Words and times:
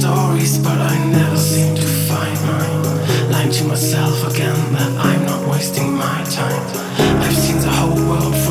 stories, 0.00 0.58
but 0.58 0.78
I 0.78 0.96
never 1.10 1.36
seem 1.36 1.74
to 1.74 1.86
find 2.08 2.36
mine. 2.46 3.30
Lying 3.30 3.52
to 3.52 3.64
myself 3.64 4.16
again 4.30 4.56
that 4.72 4.92
I'm 5.06 5.26
not 5.26 5.46
wasting 5.48 5.92
my 5.92 6.24
time. 6.24 6.64
I've 7.20 7.36
seen 7.36 7.58
the 7.60 7.68
whole 7.68 8.00
world. 8.08 8.41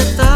aceptar. 0.00 0.29